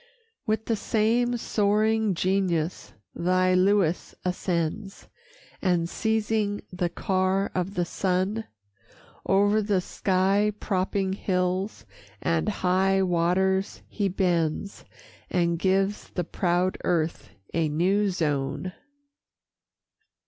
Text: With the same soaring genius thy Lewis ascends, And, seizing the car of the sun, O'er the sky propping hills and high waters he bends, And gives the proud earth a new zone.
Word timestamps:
With 0.47 0.65
the 0.65 0.75
same 0.75 1.37
soaring 1.37 2.15
genius 2.15 2.93
thy 3.13 3.53
Lewis 3.53 4.15
ascends, 4.25 5.07
And, 5.61 5.87
seizing 5.87 6.61
the 6.73 6.89
car 6.89 7.51
of 7.53 7.75
the 7.75 7.85
sun, 7.85 8.45
O'er 9.29 9.61
the 9.61 9.79
sky 9.79 10.53
propping 10.59 11.13
hills 11.13 11.85
and 12.19 12.49
high 12.49 13.03
waters 13.03 13.83
he 13.87 14.07
bends, 14.09 14.85
And 15.29 15.59
gives 15.59 16.09
the 16.09 16.23
proud 16.23 16.79
earth 16.83 17.29
a 17.53 17.69
new 17.69 18.09
zone. 18.09 18.73